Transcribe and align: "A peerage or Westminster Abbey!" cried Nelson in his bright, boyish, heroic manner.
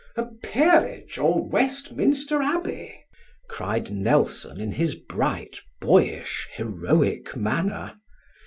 "A 0.15 0.25
peerage 0.25 1.19
or 1.19 1.47
Westminster 1.47 2.41
Abbey!" 2.41 3.05
cried 3.47 3.91
Nelson 3.91 4.59
in 4.59 4.71
his 4.71 4.95
bright, 4.95 5.59
boyish, 5.79 6.49
heroic 6.55 7.35
manner. 7.35 7.99